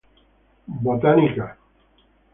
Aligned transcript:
Bot., 0.87 1.03
Proc. 1.05 1.37